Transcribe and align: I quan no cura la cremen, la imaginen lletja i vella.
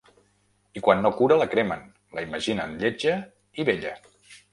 I 0.79 0.81
quan 0.85 1.03
no 1.05 1.11
cura 1.19 1.37
la 1.41 1.47
cremen, 1.51 1.83
la 2.19 2.23
imaginen 2.29 2.73
lletja 2.85 3.13
i 3.61 3.67
vella. 3.69 3.93